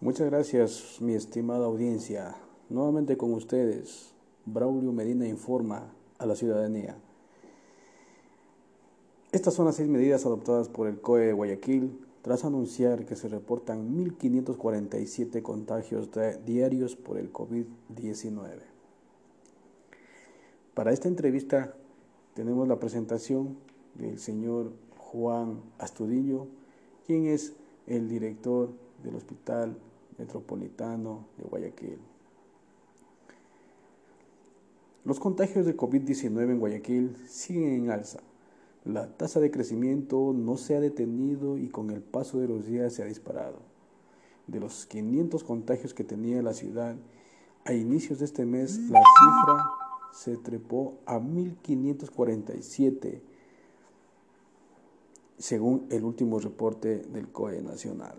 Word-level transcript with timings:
Muchas 0.00 0.30
gracias, 0.30 0.98
mi 1.00 1.14
estimada 1.14 1.66
audiencia. 1.66 2.36
Nuevamente 2.68 3.16
con 3.16 3.34
ustedes, 3.34 4.12
Braulio 4.46 4.92
Medina 4.92 5.26
informa 5.26 5.92
a 6.18 6.26
la 6.26 6.36
ciudadanía. 6.36 6.96
Estas 9.32 9.54
son 9.54 9.66
las 9.66 9.74
seis 9.74 9.88
medidas 9.88 10.24
adoptadas 10.24 10.68
por 10.68 10.86
el 10.86 11.00
COE 11.00 11.26
de 11.26 11.32
Guayaquil 11.32 11.98
tras 12.22 12.44
anunciar 12.44 13.06
que 13.06 13.16
se 13.16 13.26
reportan 13.26 13.92
1.547 13.92 15.42
contagios 15.42 16.08
diarios 16.46 16.94
por 16.94 17.18
el 17.18 17.32
COVID-19. 17.32 18.52
Para 20.74 20.92
esta 20.92 21.08
entrevista 21.08 21.74
tenemos 22.34 22.68
la 22.68 22.78
presentación 22.78 23.56
del 23.96 24.20
señor 24.20 24.70
Juan 24.96 25.60
Astudillo, 25.78 26.46
quien 27.04 27.26
es 27.26 27.54
el 27.88 28.08
director 28.08 28.70
del 29.02 29.16
Hospital 29.16 29.76
Metropolitano 30.18 31.26
de 31.36 31.44
Guayaquil. 31.44 31.98
Los 35.04 35.20
contagios 35.20 35.64
de 35.64 35.76
COVID-19 35.76 36.50
en 36.50 36.58
Guayaquil 36.58 37.16
siguen 37.28 37.84
en 37.84 37.90
alza. 37.90 38.18
La 38.84 39.16
tasa 39.16 39.40
de 39.40 39.50
crecimiento 39.50 40.32
no 40.34 40.56
se 40.56 40.76
ha 40.76 40.80
detenido 40.80 41.56
y 41.56 41.68
con 41.68 41.90
el 41.90 42.02
paso 42.02 42.38
de 42.38 42.48
los 42.48 42.66
días 42.66 42.92
se 42.92 43.02
ha 43.02 43.06
disparado. 43.06 43.60
De 44.46 44.60
los 44.60 44.86
500 44.86 45.44
contagios 45.44 45.94
que 45.94 46.04
tenía 46.04 46.42
la 46.42 46.54
ciudad, 46.54 46.96
a 47.64 47.72
inicios 47.72 48.18
de 48.18 48.24
este 48.24 48.46
mes 48.46 48.78
la 48.90 49.00
cifra 49.00 49.64
se 50.12 50.36
trepó 50.36 50.98
a 51.06 51.18
1547, 51.18 53.22
según 55.36 55.86
el 55.90 56.04
último 56.04 56.40
reporte 56.40 56.98
del 56.98 57.28
COE 57.28 57.62
nacional. 57.62 58.18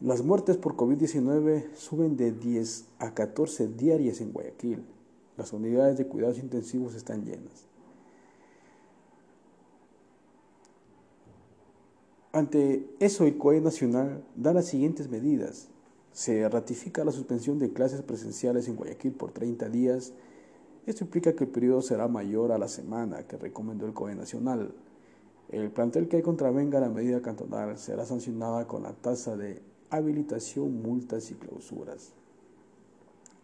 Las 0.00 0.24
muertes 0.24 0.56
por 0.56 0.76
COVID-19 0.76 1.74
suben 1.74 2.16
de 2.16 2.32
10 2.32 2.86
a 3.00 3.12
14 3.12 3.68
diarias 3.68 4.22
en 4.22 4.32
Guayaquil. 4.32 4.82
Las 5.36 5.52
unidades 5.52 5.98
de 5.98 6.06
cuidados 6.06 6.38
intensivos 6.38 6.94
están 6.94 7.26
llenas. 7.26 7.66
Ante 12.32 12.88
eso, 12.98 13.26
el 13.26 13.36
COE 13.36 13.60
Nacional 13.60 14.24
da 14.36 14.54
las 14.54 14.68
siguientes 14.68 15.10
medidas. 15.10 15.68
Se 16.12 16.48
ratifica 16.48 17.04
la 17.04 17.12
suspensión 17.12 17.58
de 17.58 17.70
clases 17.70 18.00
presenciales 18.00 18.68
en 18.68 18.76
Guayaquil 18.76 19.12
por 19.12 19.32
30 19.32 19.68
días. 19.68 20.14
Esto 20.86 21.04
implica 21.04 21.34
que 21.34 21.44
el 21.44 21.50
periodo 21.50 21.82
será 21.82 22.08
mayor 22.08 22.52
a 22.52 22.58
la 22.58 22.68
semana 22.68 23.26
que 23.26 23.36
recomendó 23.36 23.84
el 23.84 23.92
COE 23.92 24.14
Nacional. 24.14 24.72
El 25.50 25.70
plantel 25.70 26.08
que 26.08 26.22
contravenga 26.22 26.80
la 26.80 26.88
medida 26.88 27.20
cantonal 27.20 27.76
será 27.76 28.06
sancionada 28.06 28.66
con 28.66 28.84
la 28.84 28.94
tasa 28.94 29.36
de 29.36 29.60
habilitación, 29.90 30.82
multas 30.82 31.30
y 31.30 31.34
clausuras. 31.34 32.12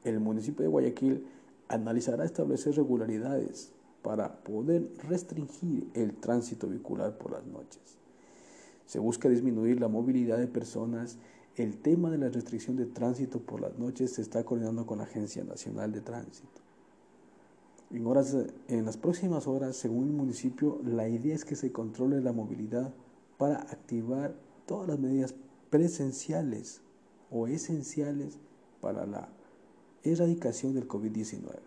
El 0.05 0.21
municipio 0.21 0.63
de 0.63 0.69
Guayaquil 0.69 1.27
analizará 1.69 2.25
establecer 2.25 2.77
regularidades 2.77 3.73
para 4.03 4.45
poder 4.45 4.89
restringir 5.09 5.91
el 5.95 6.15
tránsito 6.15 6.69
vehicular 6.69 7.19
por 7.19 7.33
las 7.33 7.45
noches. 7.45 7.99
Se 8.87 9.01
busca 9.01 9.29
disminuir 9.29 9.81
la 9.81 9.89
movilidad 9.89 10.39
de 10.39 10.47
personas. 10.47 11.19
El 11.57 11.79
tema 11.79 12.11
de 12.11 12.19
la 12.19 12.29
restricción 12.29 12.77
de 12.77 12.87
tránsito 12.87 13.41
por 13.41 13.61
las 13.61 13.77
noches 13.79 14.13
se 14.13 14.23
está 14.23 14.45
coordinando 14.45 14.87
con 14.87 14.99
la 14.99 15.05
Agencia 15.05 15.43
Nacional 15.43 15.91
de 15.91 16.03
Tránsito. 16.03 16.61
En, 17.91 18.07
horas, 18.07 18.37
en 18.69 18.85
las 18.85 18.97
próximas 18.97 19.47
horas, 19.49 19.77
según 19.77 20.09
el 20.09 20.13
municipio, 20.13 20.81
la 20.85 21.09
idea 21.09 21.35
es 21.35 21.45
que 21.45 21.57
se 21.57 21.73
controle 21.73 22.21
la 22.21 22.33
movilidad 22.33 22.95
para 23.39 23.57
activar 23.57 24.35
todas 24.67 24.89
las 24.89 24.99
medidas 24.99 25.35
presenciales 25.71 26.81
o 27.31 27.47
esenciales 27.47 28.39
para 28.81 29.07
la 29.07 29.29
erradicación 30.03 30.75
del 30.75 30.89
COVID-19. 30.89 31.59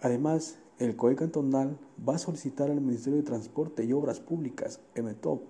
Además, 0.00 0.58
el 0.78 0.94
COE 0.94 1.16
cantonal 1.16 1.76
va 2.08 2.14
a 2.14 2.18
solicitar 2.18 2.70
al 2.70 2.80
Ministerio 2.80 3.18
de 3.18 3.24
Transporte 3.24 3.84
y 3.84 3.92
Obras 3.92 4.20
Públicas, 4.20 4.80
MTOP, 4.94 5.42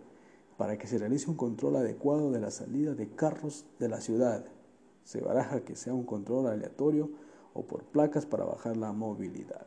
para 0.57 0.79
que 0.79 0.87
se 0.87 0.99
realice 0.99 1.29
un 1.29 1.37
control 1.37 1.77
adecuado 1.77 2.31
de 2.33 2.41
la 2.41 2.51
salida 2.51 2.95
de 2.95 3.11
carros 3.11 3.67
de 3.79 3.89
la 3.89 4.01
ciudad. 4.01 4.47
Se 5.05 5.21
baraja 5.21 5.61
que 5.61 5.77
sea 5.77 5.93
un 5.93 6.05
control 6.05 6.47
aleatorio 6.47 7.11
o 7.53 7.63
por 7.63 7.85
placas 7.85 8.25
para 8.25 8.45
bajar 8.45 8.77
la 8.77 8.93
movilidad. 8.93 9.67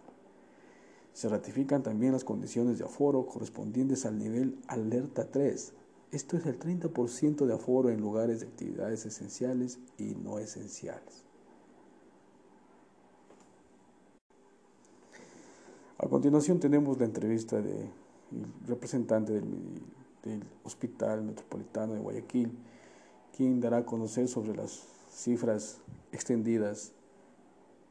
Se 1.14 1.30
ratifican 1.30 1.84
también 1.84 2.14
las 2.14 2.24
condiciones 2.24 2.80
de 2.80 2.86
aforo 2.86 3.26
correspondientes 3.26 4.06
al 4.06 4.18
nivel 4.18 4.58
alerta 4.68 5.30
3, 5.30 5.74
esto 6.12 6.36
es 6.36 6.46
el 6.46 6.60
30% 6.60 7.46
de 7.46 7.54
aforo 7.54 7.90
en 7.90 8.02
lugares 8.02 8.42
de 8.42 8.48
actividades 8.48 9.06
esenciales 9.06 9.80
y 9.98 10.16
no 10.16 10.40
esenciales. 10.40 11.24
A 15.98 16.08
continuación 16.08 16.60
tenemos 16.60 17.00
la 17.00 17.06
entrevista 17.06 17.62
del 17.62 17.88
representante 18.68 19.34
del, 19.34 20.44
Hospital 20.64 21.24
Metropolitano 21.24 21.94
de 21.94 22.00
Guayaquil, 22.00 22.52
quien 23.36 23.60
dará 23.60 23.78
a 23.78 23.86
conocer 23.86 24.28
sobre 24.28 24.56
las 24.56 24.84
cifras 25.10 25.80
extendidas 26.12 26.92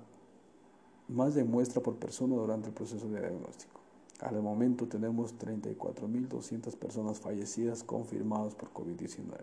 más 1.08 1.34
de 1.34 1.44
muestra 1.44 1.82
por 1.82 1.96
persona 1.96 2.36
durante 2.36 2.68
el 2.68 2.74
proceso 2.74 3.08
de 3.08 3.20
diagnóstico. 3.20 3.79
Al 4.20 4.42
momento 4.42 4.86
tenemos 4.86 5.34
34.200 5.38 6.76
personas 6.76 7.20
fallecidas 7.20 7.82
confirmadas 7.82 8.54
por 8.54 8.70
COVID-19. 8.72 9.38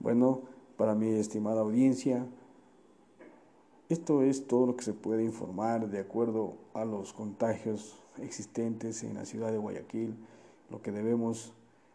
Bueno, 0.00 0.42
para 0.76 0.94
mi 0.94 1.10
estimada 1.10 1.60
audiencia, 1.60 2.26
esto 3.88 4.22
es 4.22 4.46
todo 4.46 4.66
lo 4.66 4.76
que 4.76 4.82
se 4.84 4.94
puede 4.94 5.24
informar 5.24 5.88
de 5.88 6.00
acuerdo 6.00 6.54
a 6.74 6.84
los 6.84 7.12
contagios 7.12 8.00
existentes 8.18 9.04
en 9.04 9.14
la 9.14 9.26
ciudad 9.26 9.52
de 9.52 9.58
Guayaquil, 9.58 10.16
lo 10.70 10.82
que 10.82 10.90
debemos 10.90 11.52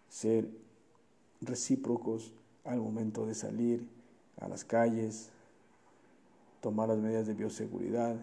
ser 0.07 0.49
recíprocos 1.41 2.33
al 2.63 2.79
momento 2.79 3.25
de 3.25 3.35
salir 3.35 3.87
a 4.37 4.47
las 4.47 4.63
calles, 4.63 5.31
tomar 6.65 6.89
las 6.89 6.97
medidas 6.97 7.27
de 7.27 7.35
bioseguridad 7.35 8.15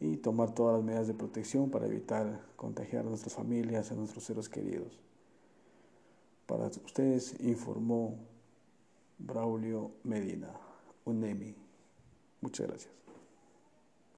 y 0.00 0.16
tomar 0.16 0.52
todas 0.56 0.74
las 0.74 0.84
medidas 0.84 1.06
de 1.06 1.14
protección 1.14 1.70
para 1.70 1.86
evitar 1.86 2.40
contagiar 2.56 3.06
a 3.06 3.08
nuestras 3.08 3.32
familias, 3.32 3.92
a 3.92 3.94
nuestros 3.94 4.24
seres 4.24 4.48
queridos. 4.48 4.98
Para 6.46 6.66
ustedes 6.66 7.36
informó 7.38 8.16
Braulio 9.18 9.92
Medina, 10.02 10.48
UNEMI. 11.04 11.54
Muchas 12.40 12.66
gracias. 12.66 13.05